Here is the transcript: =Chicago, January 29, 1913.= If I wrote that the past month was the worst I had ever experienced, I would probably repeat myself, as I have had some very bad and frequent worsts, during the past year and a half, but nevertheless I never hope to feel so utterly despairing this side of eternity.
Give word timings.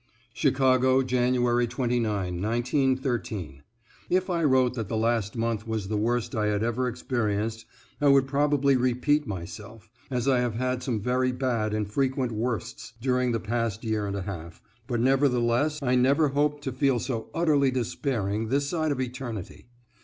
=Chicago, 0.33 1.03
January 1.03 1.67
29, 1.67 2.39
1913.= 2.41 3.61
If 4.09 4.31
I 4.31 4.43
wrote 4.43 4.73
that 4.73 4.87
the 4.89 4.99
past 4.99 5.37
month 5.37 5.67
was 5.67 5.89
the 5.89 5.95
worst 5.95 6.33
I 6.33 6.47
had 6.47 6.63
ever 6.63 6.87
experienced, 6.87 7.65
I 8.01 8.07
would 8.07 8.25
probably 8.25 8.75
repeat 8.75 9.27
myself, 9.27 9.91
as 10.09 10.27
I 10.27 10.39
have 10.39 10.55
had 10.55 10.81
some 10.81 10.99
very 10.99 11.31
bad 11.31 11.71
and 11.75 11.87
frequent 11.87 12.31
worsts, 12.31 12.93
during 12.99 13.31
the 13.31 13.39
past 13.39 13.83
year 13.83 14.07
and 14.07 14.15
a 14.15 14.23
half, 14.23 14.59
but 14.87 14.99
nevertheless 14.99 15.79
I 15.83 15.93
never 15.93 16.29
hope 16.29 16.61
to 16.61 16.71
feel 16.71 16.97
so 16.97 17.29
utterly 17.35 17.69
despairing 17.69 18.47
this 18.47 18.67
side 18.67 18.91
of 18.91 18.99
eternity. 18.99 19.67